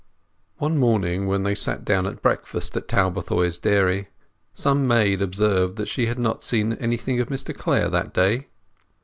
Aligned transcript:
One 0.57 0.79
morning 0.79 1.27
when 1.27 1.43
they 1.43 1.53
sat 1.53 1.85
down 1.85 2.05
to 2.05 2.13
breakfast 2.13 2.75
at 2.75 2.87
Talbothays 2.87 3.59
Dairy 3.59 4.07
some 4.51 4.87
maid 4.87 5.21
observed 5.21 5.75
that 5.75 5.85
she 5.89 6.07
had 6.07 6.17
not 6.17 6.43
seen 6.43 6.73
anything 6.73 7.19
of 7.19 7.27
Mr 7.27 7.55
Clare 7.55 7.87
that 7.89 8.11
day. 8.11 8.47